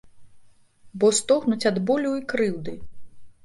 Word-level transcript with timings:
Бо 1.03 1.11
стогнуць 1.19 1.69
ад 1.73 1.77
болю 1.93 2.17
і 2.23 2.27
крыўды. 2.35 2.79